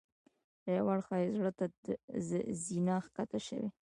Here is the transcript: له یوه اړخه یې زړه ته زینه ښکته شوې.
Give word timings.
له 0.63 0.71
یوه 0.77 0.91
اړخه 0.95 1.15
یې 1.21 1.27
زړه 1.37 1.51
ته 1.57 1.65
زینه 2.63 2.95
ښکته 3.05 3.39
شوې. 3.47 3.67